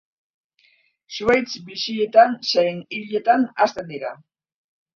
Zuhaitz 1.17 1.59
bizietan 1.67 2.35
zein 2.53 2.81
hiletan 2.99 3.49
hazten 3.67 3.95
dira. 3.95 4.19